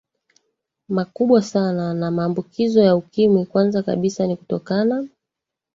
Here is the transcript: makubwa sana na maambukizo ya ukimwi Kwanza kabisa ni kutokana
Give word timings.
makubwa 0.89 1.41
sana 1.41 1.93
na 1.93 2.11
maambukizo 2.11 2.83
ya 2.83 2.95
ukimwi 2.95 3.45
Kwanza 3.45 3.83
kabisa 3.83 4.27
ni 4.27 4.35
kutokana 4.35 5.07